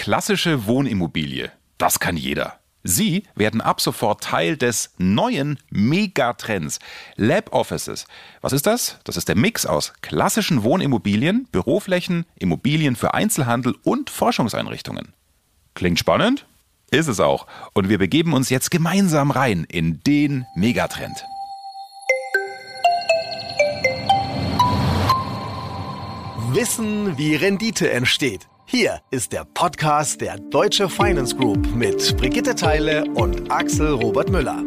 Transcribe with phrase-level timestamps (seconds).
[0.00, 2.58] klassische Wohnimmobilie, das kann jeder.
[2.82, 6.78] Sie werden ab sofort Teil des neuen Megatrends.
[7.16, 8.06] Lab Offices.
[8.40, 8.98] Was ist das?
[9.04, 15.12] Das ist der Mix aus klassischen Wohnimmobilien, Büroflächen, Immobilien für Einzelhandel und Forschungseinrichtungen.
[15.74, 16.46] Klingt spannend?
[16.90, 17.46] Ist es auch.
[17.74, 21.26] Und wir begeben uns jetzt gemeinsam rein in den Megatrend.
[26.54, 28.48] Wissen, wie Rendite entsteht.
[28.72, 34.62] Hier ist der Podcast der Deutsche Finance Group mit Brigitte Teile und Axel Robert Müller.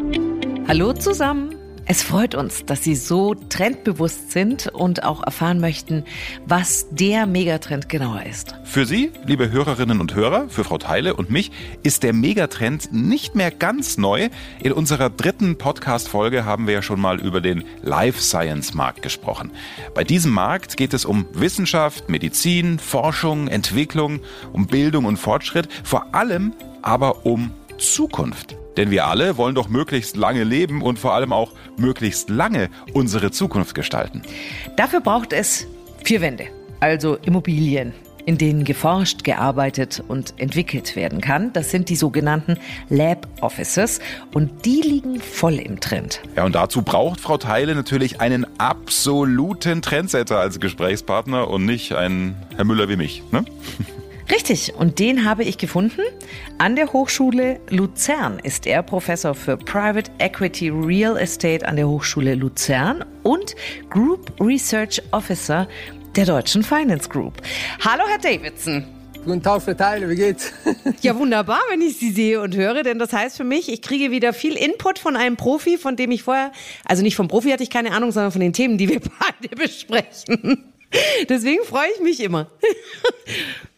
[0.67, 1.62] Hallo zusammen.
[1.85, 6.05] Es freut uns, dass Sie so trendbewusst sind und auch erfahren möchten,
[6.45, 8.55] was der Megatrend genauer ist.
[8.63, 11.51] Für Sie, liebe Hörerinnen und Hörer, für Frau Teile und mich,
[11.83, 14.29] ist der Megatrend nicht mehr ganz neu.
[14.61, 19.51] In unserer dritten Podcast-Folge haben wir ja schon mal über den Life Science Markt gesprochen.
[19.93, 24.21] Bei diesem Markt geht es um Wissenschaft, Medizin, Forschung, Entwicklung,
[24.53, 28.55] um Bildung und Fortschritt, vor allem aber um Zukunft.
[28.77, 33.31] Denn wir alle wollen doch möglichst lange leben und vor allem auch möglichst lange unsere
[33.31, 34.21] Zukunft gestalten.
[34.77, 35.67] Dafür braucht es
[36.03, 36.45] vier Wände,
[36.79, 37.93] also Immobilien
[38.25, 41.51] in denen geforscht, gearbeitet und entwickelt werden kann.
[41.53, 42.57] Das sind die sogenannten
[42.89, 43.99] Lab Offices
[44.33, 46.21] und die liegen voll im Trend.
[46.35, 52.35] Ja, und dazu braucht Frau Teile natürlich einen absoluten Trendsetter als Gesprächspartner und nicht einen
[52.55, 53.23] Herr Müller wie mich.
[53.31, 53.43] Ne?
[54.31, 56.01] Richtig, und den habe ich gefunden.
[56.57, 62.35] An der Hochschule Luzern ist er Professor für Private Equity Real Estate an der Hochschule
[62.35, 63.55] Luzern und
[63.89, 65.67] Group Research Officer
[66.15, 67.41] der Deutschen Finance Group.
[67.83, 68.85] Hallo, Herr Davidson.
[69.25, 70.51] Guten Tag, Frau Teile, wie geht's?
[71.01, 74.11] ja, wunderbar, wenn ich Sie sehe und höre, denn das heißt für mich, ich kriege
[74.11, 76.51] wieder viel Input von einem Profi, von dem ich vorher,
[76.83, 78.99] also nicht vom Profi hatte ich keine Ahnung, sondern von den Themen, die wir
[79.41, 80.73] beide besprechen.
[81.29, 82.51] Deswegen freue ich mich immer.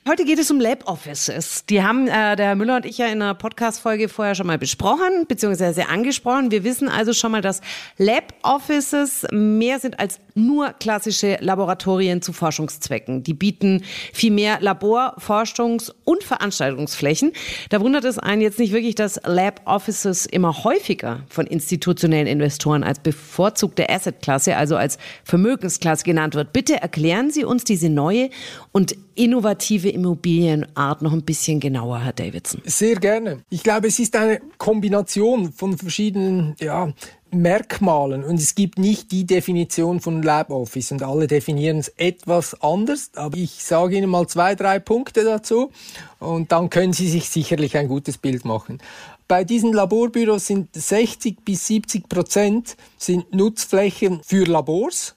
[0.07, 1.65] Heute geht es um Lab Offices.
[1.65, 4.59] Die haben äh, der Herr Müller und ich ja in einer Podcast-Folge vorher schon mal
[4.59, 6.51] besprochen, beziehungsweise angesprochen.
[6.51, 7.61] Wir wissen also schon mal, dass
[7.97, 13.23] Lab Offices mehr sind als nur klassische Laboratorien zu Forschungszwecken.
[13.23, 17.31] Die bieten viel mehr Labor-, Forschungs- und Veranstaltungsflächen.
[17.69, 22.83] Da wundert es einen jetzt nicht wirklich, dass Lab Offices immer häufiger von institutionellen Investoren
[22.83, 26.53] als bevorzugte Assetklasse, also als Vermögensklasse genannt wird.
[26.53, 28.29] Bitte erklären Sie uns diese neue
[28.71, 32.61] und innovative Immobilienart noch ein bisschen genauer, Herr Davidson?
[32.65, 33.43] Sehr gerne.
[33.49, 36.93] Ich glaube, es ist eine Kombination von verschiedenen ja,
[37.31, 42.61] Merkmalen und es gibt nicht die Definition von Lab Office und alle definieren es etwas
[42.61, 45.71] anders, aber ich sage Ihnen mal zwei, drei Punkte dazu
[46.19, 48.79] und dann können Sie sich sicherlich ein gutes Bild machen.
[49.27, 55.14] Bei diesen Laborbüros sind 60 bis 70 Prozent sind Nutzflächen für Labors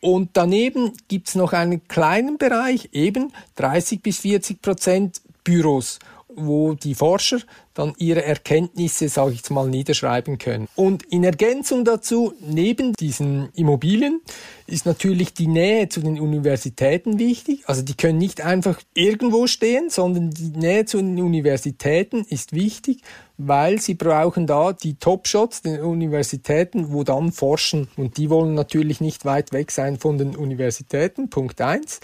[0.00, 5.98] und daneben gibt's noch einen kleinen Bereich, eben 30 bis 40 Prozent Büros,
[6.40, 7.38] wo die Forscher
[7.74, 10.66] dann ihre Erkenntnisse, sage ich jetzt mal, niederschreiben können.
[10.74, 14.20] Und in Ergänzung dazu, neben diesen Immobilien,
[14.66, 17.62] ist natürlich die Nähe zu den Universitäten wichtig.
[17.66, 23.02] Also die können nicht einfach irgendwo stehen, sondern die Nähe zu den Universitäten ist wichtig,
[23.36, 27.88] weil sie brauchen da die Top-Shots den Universitäten, wo dann forschen.
[27.96, 31.30] Und die wollen natürlich nicht weit weg sein von den Universitäten.
[31.30, 32.00] Punkt eins.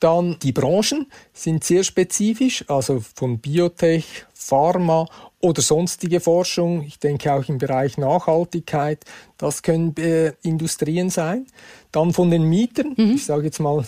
[0.00, 5.08] Dann die Branchen sind sehr spezifisch, also von Biotech, Pharma
[5.40, 6.82] oder sonstige Forschung.
[6.82, 9.04] Ich denke auch im Bereich Nachhaltigkeit.
[9.38, 11.46] Das können äh, Industrien sein.
[11.92, 12.94] Dann von den Mietern.
[12.96, 13.14] Mhm.
[13.14, 13.84] Ich sage jetzt mal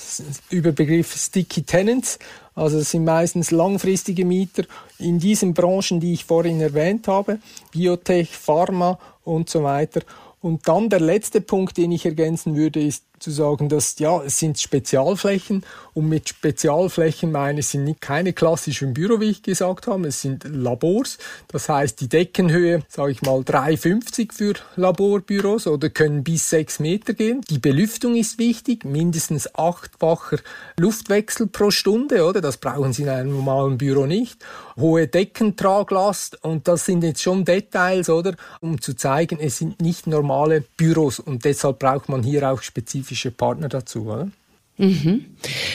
[0.50, 2.18] über Begriff Sticky Tenants.
[2.54, 4.64] Also es sind meistens langfristige Mieter
[4.98, 7.38] in diesen Branchen, die ich vorhin erwähnt habe.
[7.70, 10.00] Biotech, Pharma und so weiter.
[10.40, 14.38] Und dann der letzte Punkt, den ich ergänzen würde, ist zu sagen, dass ja, es
[14.38, 15.64] sind Spezialflächen
[15.94, 20.22] und mit Spezialflächen meine ich sind nicht keine klassischen Büro, wie ich gesagt habe, es
[20.22, 21.18] sind Labors.
[21.48, 27.14] Das heißt, die Deckenhöhe, sage ich mal, 3,50 für Laborbüros oder können bis 6 Meter
[27.14, 27.40] gehen.
[27.50, 30.38] Die Belüftung ist wichtig, mindestens achtfacher
[30.78, 32.40] Luftwechsel pro Stunde, oder?
[32.40, 34.44] Das brauchen Sie in einem normalen Büro nicht.
[34.78, 38.34] Hohe Deckentraglast und das sind jetzt schon Details, oder?
[38.60, 43.07] Um zu zeigen, es sind nicht normale Büros und deshalb braucht man hier auch spezifisch
[43.08, 44.28] spezifische Partner dazu, oder?
[44.76, 45.24] Mhm.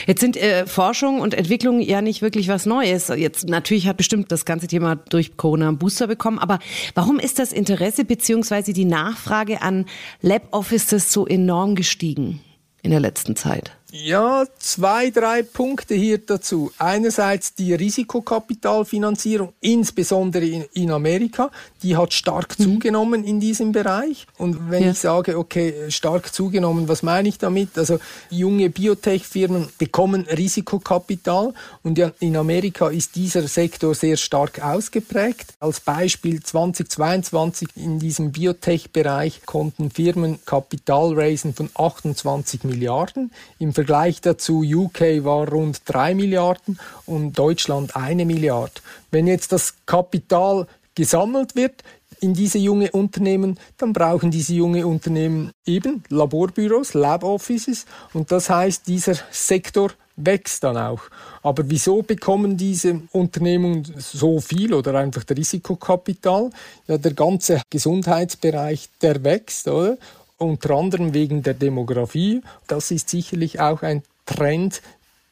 [0.06, 3.08] Jetzt sind äh, Forschung und Entwicklung ja nicht wirklich was Neues.
[3.08, 6.58] Jetzt natürlich hat bestimmt das ganze Thema durch Corona einen Booster bekommen, aber
[6.94, 8.72] warum ist das Interesse bzw.
[8.72, 9.84] die Nachfrage an
[10.22, 12.40] Lab Offices so enorm gestiegen
[12.82, 13.72] in der letzten Zeit?
[13.96, 16.72] Ja, zwei, drei Punkte hier dazu.
[16.78, 22.64] Einerseits die Risikokapitalfinanzierung, insbesondere in, in Amerika, die hat stark mhm.
[22.64, 24.26] zugenommen in diesem Bereich.
[24.36, 24.90] Und wenn ja.
[24.90, 27.78] ich sage, okay, stark zugenommen, was meine ich damit?
[27.78, 28.00] Also
[28.30, 31.54] junge Biotech-Firmen bekommen Risikokapital
[31.84, 35.54] und in Amerika ist dieser Sektor sehr stark ausgeprägt.
[35.60, 43.30] Als Beispiel 2022 in diesem Biotech-Bereich konnten Firmen Kapital raisen von 28 Milliarden.
[43.60, 48.72] Im Vergleich dazu UK war rund 3 Milliarden und Deutschland eine Milliarde.
[49.10, 51.82] Wenn jetzt das Kapital gesammelt wird
[52.20, 58.50] in diese junge Unternehmen, dann brauchen diese junge Unternehmen eben Laborbüros, Lab Offices und das
[58.50, 61.02] heißt, dieser Sektor wächst dann auch.
[61.42, 66.50] Aber wieso bekommen diese Unternehmen so viel oder einfach der Risikokapital?
[66.86, 69.98] Ja, der ganze Gesundheitsbereich, der wächst, oder?
[70.44, 72.42] Unter anderem wegen der Demografie.
[72.66, 74.82] Das ist sicherlich auch ein Trend,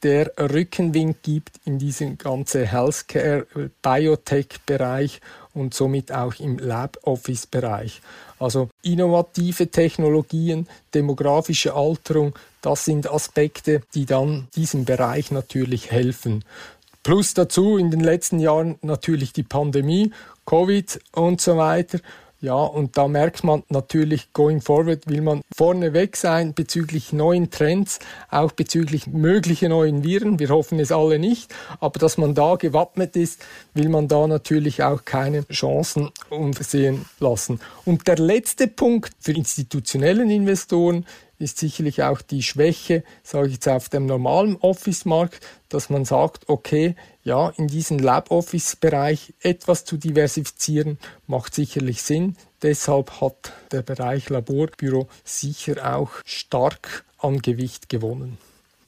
[0.03, 3.47] der Rückenwind gibt in diesem ganzen Healthcare,
[3.83, 5.21] Biotech-Bereich
[5.55, 8.03] und somit auch im Lab-Office-Bereich.
[8.39, 16.45] Also innovative Technologien, demografische Alterung, das sind Aspekte, die dann diesem Bereich natürlich helfen.
[17.03, 20.13] Plus dazu in den letzten Jahren natürlich die Pandemie,
[20.47, 21.99] Covid und so weiter.
[22.43, 28.01] Ja, und da merkt man natürlich, going forward will man vorneweg sein bezüglich neuen Trends,
[28.33, 30.41] auch bezüglich mögliche neuen Viren.
[30.41, 33.45] Wir hoffen es alle nicht, aber dass man da gewappnet ist,
[33.75, 37.61] will man da natürlich auch keine Chancen unversehen lassen.
[37.85, 41.07] Und der letzte Punkt für institutionellen Investoren
[41.43, 46.49] ist sicherlich auch die Schwäche, sage ich jetzt auf dem normalen Office-Markt, dass man sagt,
[46.49, 46.95] okay,
[47.25, 52.37] ja, in diesem Lab-Office-Bereich etwas zu diversifizieren, macht sicherlich Sinn.
[52.63, 58.39] Deshalb hat der Bereich Laborbüro sicher auch stark an Gewicht gewonnen.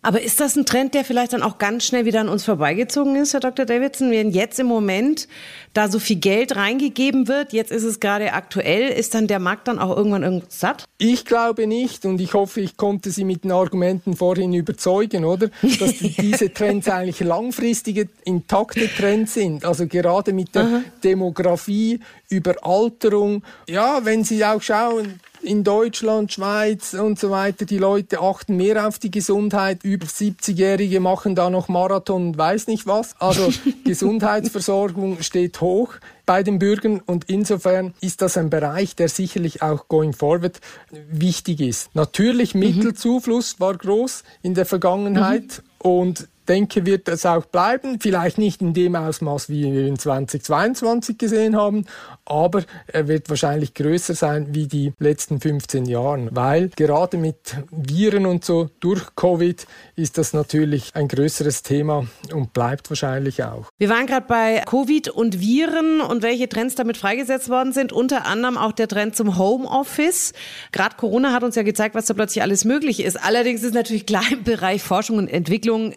[0.05, 3.17] Aber ist das ein Trend, der vielleicht dann auch ganz schnell wieder an uns vorbeigezogen
[3.17, 3.65] ist, Herr Dr.
[3.65, 4.11] Davidson?
[4.11, 5.29] Wenn jetzt im Moment
[5.73, 9.67] da so viel Geld reingegeben wird, jetzt ist es gerade aktuell, ist dann der Markt
[9.67, 10.85] dann auch irgendwann irgendwas satt?
[10.99, 15.49] Ich glaube nicht und ich hoffe, ich konnte Sie mit den Argumenten vorhin überzeugen, oder?
[15.63, 19.65] Dass diese Trends eigentlich langfristige, intakte Trends sind.
[19.65, 20.81] Also gerade mit der Aha.
[21.03, 23.43] Demografie, Überalterung.
[23.71, 28.87] Ja, wenn Sie auch schauen, in Deutschland, Schweiz und so weiter, die Leute achten mehr
[28.89, 29.85] auf die Gesundheit.
[29.85, 33.15] Über 70-Jährige machen da noch Marathon und weiß nicht was.
[33.21, 33.53] Also
[33.85, 35.95] Gesundheitsversorgung steht hoch
[36.27, 40.61] bei den Bürgern und insofern ist das ein Bereich, der sicherlich auch going forward
[40.91, 41.95] wichtig ist.
[41.95, 42.61] Natürlich mhm.
[42.61, 45.91] Mittelzufluss war groß in der Vergangenheit mhm.
[45.91, 47.99] und denke, wird es auch bleiben.
[48.01, 51.87] Vielleicht nicht in dem Ausmaß, wie wir in 2022 gesehen haben,
[52.25, 58.27] aber er wird wahrscheinlich größer sein wie die letzten 15 Jahren, weil gerade mit Viren
[58.27, 63.67] und so durch Covid ist das natürlich ein größeres Thema und bleibt wahrscheinlich auch.
[63.79, 68.27] Wir waren gerade bei Covid und Viren und welche Trends damit freigesetzt worden sind, unter
[68.27, 70.33] anderem auch der Trend zum Homeoffice.
[70.73, 73.23] Gerade Corona hat uns ja gezeigt, was da plötzlich alles möglich ist.
[73.23, 75.95] Allerdings ist natürlich klar im Bereich Forschung und Entwicklung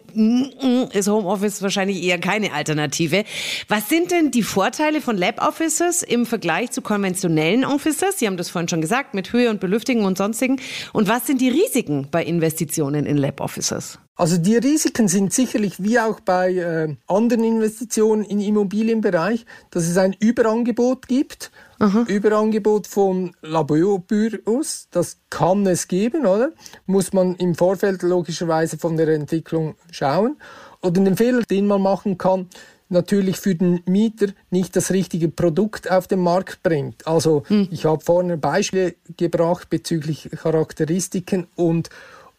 [0.92, 3.24] ist Homeoffice wahrscheinlich eher keine Alternative.
[3.68, 8.18] Was sind denn die Vorteile von Lab Offices im Vergleich zu konventionellen Offices?
[8.18, 10.60] Sie haben das vorhin schon gesagt, mit Höhe und Belüftigung und sonstigen.
[10.92, 13.98] Und was sind die Risiken bei Investitionen in Lab Offices?
[14.18, 19.96] Also die Risiken sind sicherlich wie auch bei äh, anderen Investitionen im Immobilienbereich, dass es
[19.96, 21.52] ein Überangebot gibt.
[21.78, 22.04] Aha.
[22.08, 26.50] Überangebot von Laborbüros, das kann es geben, oder?
[26.86, 30.36] Muss man im Vorfeld logischerweise von der Entwicklung schauen.
[30.82, 32.48] Oder den Fehler, den man machen kann,
[32.88, 37.06] natürlich für den Mieter nicht das richtige Produkt auf den Markt bringt.
[37.06, 37.68] Also hm.
[37.70, 41.90] ich habe vorne Beispiele gebracht bezüglich Charakteristiken und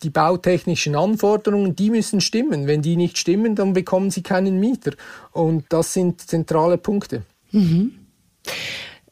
[0.03, 2.67] die bautechnischen Anforderungen, die müssen stimmen.
[2.67, 4.91] Wenn die nicht stimmen, dann bekommen sie keinen Mieter.
[5.31, 7.23] Und das sind zentrale Punkte.
[7.51, 7.91] Mhm.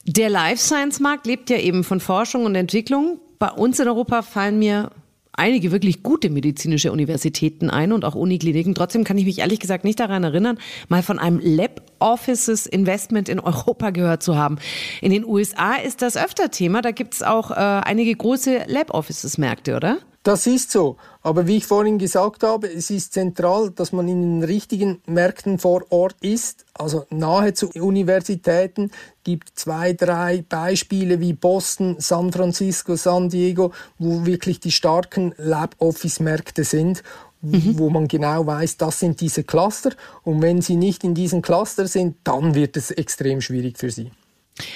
[0.06, 3.20] Der Life Science Markt lebt ja eben von Forschung und Entwicklung.
[3.40, 4.92] Bei uns in Europa fallen mir
[5.34, 8.74] einige wirklich gute medizinische Universitäten ein und auch Unikliniken.
[8.74, 13.30] Trotzdem kann ich mich ehrlich gesagt nicht daran erinnern, mal von einem Lab Offices Investment
[13.30, 14.58] in Europa gehört zu haben.
[15.02, 16.82] In den USA ist das öfter Thema.
[16.82, 20.00] Da gibt es auch äh, einige große Lab Offices Märkte, oder?
[20.28, 20.98] Das ist so.
[21.22, 25.58] Aber wie ich vorhin gesagt habe, es ist zentral, dass man in den richtigen Märkten
[25.58, 28.92] vor Ort ist, also nahe zu Universitäten.
[29.24, 36.66] gibt zwei, drei Beispiele wie Boston, San Francisco, San Diego, wo wirklich die starken Lab-Office-Märkte
[36.66, 37.04] sind.
[37.42, 37.78] Mhm.
[37.78, 39.92] wo man genau weiß, das sind diese Cluster.
[40.24, 44.12] Und wenn sie nicht in diesen Cluster sind, dann wird es extrem schwierig für sie.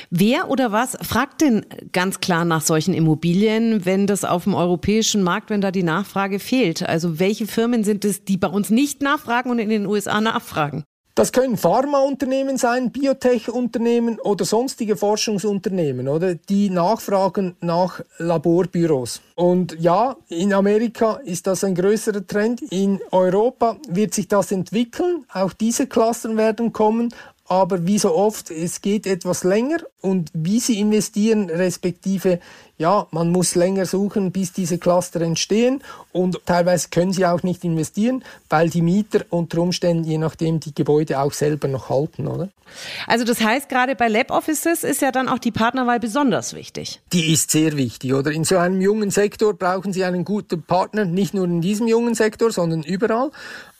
[0.10, 5.24] Wer oder was fragt denn ganz klar nach solchen Immobilien, wenn das auf dem europäischen
[5.24, 6.88] Markt, wenn da die Nachfrage fehlt?
[6.88, 10.84] Also welche Firmen sind es, die bei uns nicht nachfragen und in den USA nachfragen?
[11.14, 16.36] Das können Pharmaunternehmen sein, Biotech-Unternehmen oder sonstige Forschungsunternehmen, oder?
[16.36, 19.22] Die nachfragen nach Laborbüros.
[19.36, 22.62] Und ja, in Amerika ist das ein größerer Trend.
[22.72, 25.26] In Europa wird sich das entwickeln.
[25.34, 27.14] Auch diese Cluster werden kommen
[27.52, 32.40] aber wie so oft, es geht etwas länger und wie sie investieren, respektive,
[32.78, 37.64] ja, man muss länger suchen, bis diese Cluster entstehen und teilweise können sie auch nicht
[37.64, 42.50] investieren, weil die Mieter unter Umständen, je nachdem, die Gebäude auch selber noch halten, oder?
[43.08, 47.02] Also das heißt, gerade bei Lab Offices ist ja dann auch die Partnerwahl besonders wichtig.
[47.14, 48.32] Die ist sehr wichtig, oder?
[48.32, 52.16] In so einem jungen Sektor brauchen Sie einen guten Partner, nicht nur in diesem jungen
[52.16, 53.32] Sektor, sondern überall.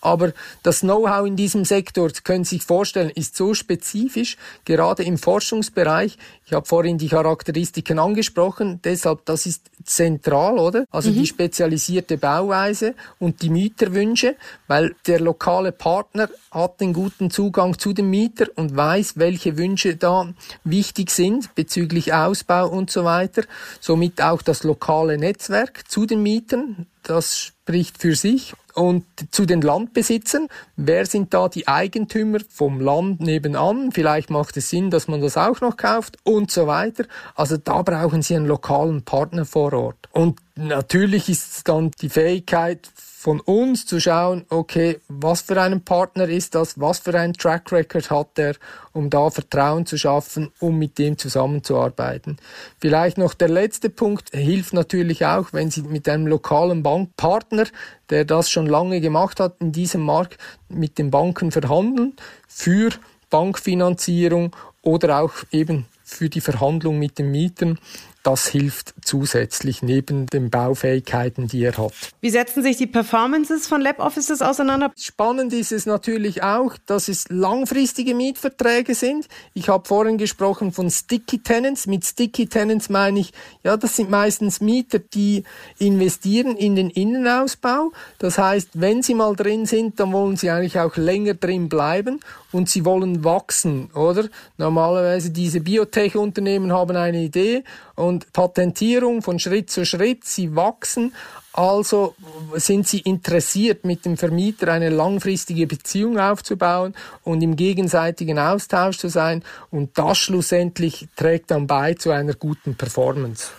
[0.02, 5.18] Aber das Know-how in diesem Sektor, können Sie sich vorstellen, ist so spezifisch, gerade im
[5.18, 6.11] Forschungsbereich.
[6.46, 10.86] Ich habe vorhin die Charakteristiken angesprochen, deshalb das ist zentral, oder?
[10.92, 11.16] Also mhm.
[11.16, 14.36] die spezialisierte Bauweise und die Mieterwünsche,
[14.68, 19.96] weil der lokale Partner hat den guten Zugang zu dem Mieter und weiß, welche Wünsche
[19.96, 23.44] da wichtig sind bezüglich Ausbau und so weiter.
[23.80, 26.88] Somit auch das lokale Netzwerk zu den Mietern.
[27.04, 28.54] Das spricht für sich.
[28.74, 33.92] Und zu den Landbesitzern, wer sind da die Eigentümer vom Land nebenan?
[33.92, 37.06] Vielleicht macht es Sinn, dass man das auch noch kauft und so weiter.
[37.36, 40.10] Also da brauchen Sie einen lokalen Partner vor Ort.
[40.12, 42.90] Und natürlich ist dann die Fähigkeit
[43.22, 47.72] von uns zu schauen, okay, was für einen Partner ist das, was für einen Track
[47.72, 48.56] Record hat er,
[48.94, 52.38] um da Vertrauen zu schaffen, um mit dem zusammenzuarbeiten.
[52.80, 57.66] Vielleicht noch der letzte Punkt, hilft natürlich auch, wenn Sie mit einem lokalen Bankpartner,
[58.10, 62.14] der das schon lange gemacht hat, in diesem Markt mit den Banken verhandeln
[62.48, 62.90] für
[63.30, 67.78] Bankfinanzierung oder auch eben für die Verhandlung mit den Mietern.
[68.24, 71.92] Das hilft zusätzlich neben den Baufähigkeiten, die er hat.
[72.22, 74.92] Wie setzen sich die Performances von Lab Offices auseinander?
[74.96, 79.28] Spannend ist es natürlich auch, dass es langfristige Mietverträge sind.
[79.56, 81.88] Ich habe vorhin gesprochen von Sticky Tenants.
[81.88, 85.44] Mit Sticky Tenants meine ich, ja, das sind meistens Mieter, die
[85.80, 87.92] investieren in den Innenausbau.
[88.20, 92.20] Das heißt, wenn sie mal drin sind, dann wollen sie eigentlich auch länger drin bleiben
[92.52, 94.28] und sie wollen wachsen, oder?
[94.58, 97.64] Normalerweise diese Biotech-Unternehmen haben eine Idee
[98.02, 101.14] und Patentierung von Schritt zu Schritt, sie wachsen,
[101.54, 102.16] also
[102.56, 109.10] sind sie interessiert, mit dem Vermieter eine langfristige Beziehung aufzubauen und im gegenseitigen Austausch zu
[109.10, 113.52] sein und das schlussendlich trägt dann bei zu einer guten Performance.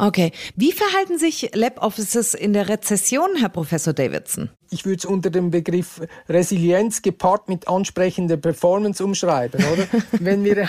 [0.00, 0.32] Okay.
[0.56, 4.48] Wie verhalten sich Lab Offices in der Rezession, Herr Professor Davidson?
[4.70, 9.86] ich würde es unter dem Begriff Resilienz gepaart mit ansprechender Performance umschreiben, oder?
[10.12, 10.68] wenn, wir,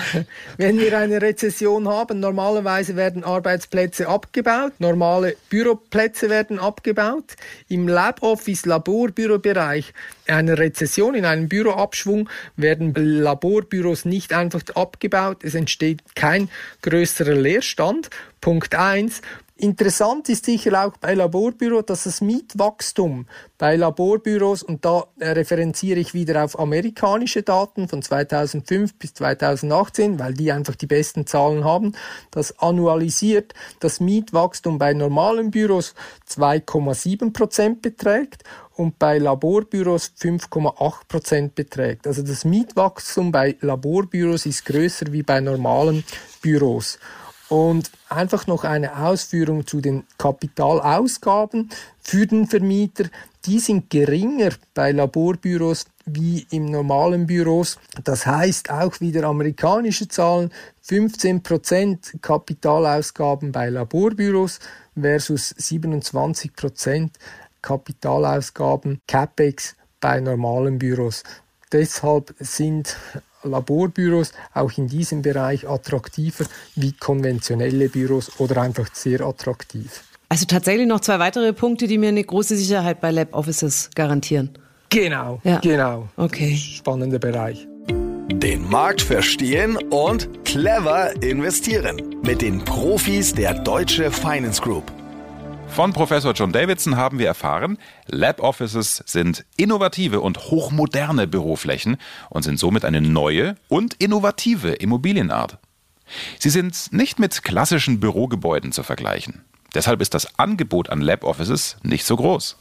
[0.58, 7.36] wenn wir eine Rezession haben, normalerweise werden Arbeitsplätze abgebaut, normale Büroplätze werden abgebaut.
[7.68, 9.94] Im Lab-Office, Laborbürobereich
[10.32, 16.50] einer Rezession, in einem Büroabschwung werden Laborbüros nicht einfach abgebaut, es entsteht kein
[16.82, 18.10] größerer Leerstand.
[18.42, 19.22] Punkt eins.
[19.62, 23.28] Interessant ist sicher auch bei Laborbüro, dass das Mietwachstum
[23.60, 30.34] bei Laborbüros, und da referenziere ich wieder auf amerikanische Daten von 2005 bis 2018, weil
[30.34, 31.94] die einfach die besten Zahlen haben,
[32.32, 35.94] das annualisiert das Mietwachstum bei normalen Büros
[36.28, 42.08] 2,7 Prozent beträgt und bei Laborbüros 5,8 Prozent beträgt.
[42.08, 46.04] Also das Mietwachstum bei Laborbüros ist größer wie bei normalen
[46.42, 46.98] Büros.
[47.52, 53.10] Und einfach noch eine Ausführung zu den Kapitalausgaben für den Vermieter.
[53.44, 57.78] Die sind geringer bei Laborbüros wie im normalen Büros.
[58.06, 60.54] Das heißt auch wieder amerikanische Zahlen,
[60.88, 64.60] 15% Kapitalausgaben bei Laborbüros
[64.98, 67.10] versus 27%
[67.62, 71.24] Kapitalausgaben CapEx bei normalen Büros.
[71.74, 72.96] Deshalb sind
[73.44, 76.46] Laborbüros auch in diesem Bereich attraktiver
[76.76, 80.04] wie konventionelle Büros oder einfach sehr attraktiv.
[80.30, 84.52] Also tatsächlich noch zwei weitere Punkte, die mir eine große Sicherheit bei Lab Offices garantieren.
[84.90, 85.60] Genau, ja.
[85.60, 86.08] genau.
[86.18, 86.56] Okay.
[86.56, 87.68] Spannender Bereich.
[88.32, 92.16] Den Markt verstehen und clever investieren.
[92.24, 94.92] Mit den Profis der Deutsche Finance Group.
[95.72, 101.96] Von Professor John Davidson haben wir erfahren, Lab Offices sind innovative und hochmoderne Büroflächen
[102.30, 105.60] und sind somit eine neue und innovative Immobilienart.
[106.40, 109.46] Sie sind nicht mit klassischen Bürogebäuden zu vergleichen.
[109.74, 112.58] Deshalb ist das Angebot an Lab Offices nicht so groß.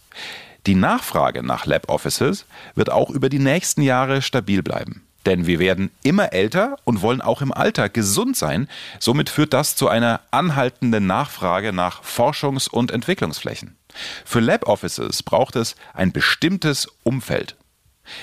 [0.67, 5.05] Die Nachfrage nach Lab Offices wird auch über die nächsten Jahre stabil bleiben.
[5.27, 8.69] Denn wir werden immer älter und wollen auch im Alter gesund sein.
[8.99, 13.77] Somit führt das zu einer anhaltenden Nachfrage nach Forschungs- und Entwicklungsflächen.
[14.25, 17.57] Für Lab Offices braucht es ein bestimmtes Umfeld.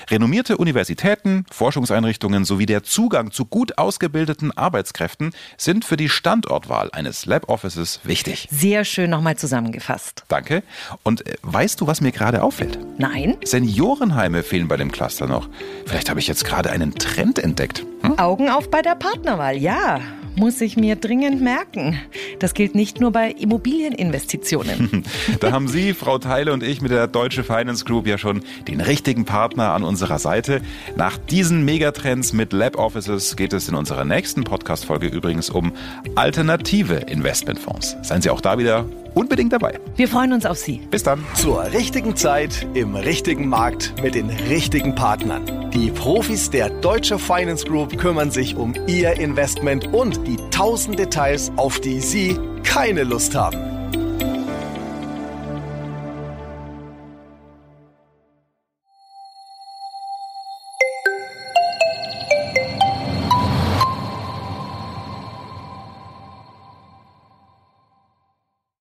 [0.10, 7.26] Renommierte Universitäten, Forschungseinrichtungen sowie der Zugang zu gut ausgebildeten Arbeitskräften sind für die Standortwahl eines
[7.26, 8.48] Lab Offices wichtig.
[8.52, 10.24] Sehr schön nochmal zusammengefasst.
[10.28, 10.64] Danke.
[11.04, 12.80] Und äh, weißt du, was mir gerade auffällt?
[12.98, 13.38] Nein?
[13.44, 15.50] Seniorenheime fehlen bei dem Cluster noch.
[15.86, 17.86] Vielleicht habe ich jetzt gerade einen Trend entdeckt.
[18.02, 18.20] Hm?
[18.20, 20.00] Augen auf bei der Partnerwahl, ja
[20.38, 22.00] muss ich mir dringend merken.
[22.40, 25.04] Das gilt nicht nur bei Immobilieninvestitionen.
[25.40, 28.80] da haben Sie, Frau Teile und ich mit der Deutsche Finance Group ja schon den
[28.80, 30.62] richtigen Partner an unserer Seite.
[30.96, 35.74] Nach diesen Megatrends mit Lab Offices geht es in unserer nächsten Podcast-Folge übrigens um
[36.16, 37.98] alternative Investmentfonds.
[38.04, 38.86] Seien Sie auch da wieder
[39.18, 39.80] unbedingt dabei.
[39.96, 40.82] Wir freuen uns auf Sie.
[40.92, 41.24] Bis dann.
[41.34, 45.72] Zur richtigen Zeit, im richtigen Markt, mit den richtigen Partnern.
[45.72, 51.52] Die Profis der Deutsche Finance Group kümmern sich um Ihr Investment und die tausend Details,
[51.56, 53.77] auf die Sie keine Lust haben.